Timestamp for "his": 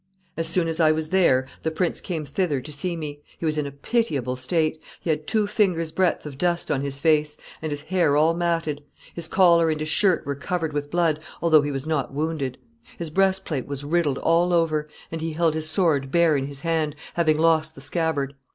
6.81-6.97, 7.71-7.83, 9.13-9.27, 9.79-9.89, 12.97-13.11, 15.53-15.69, 16.47-16.61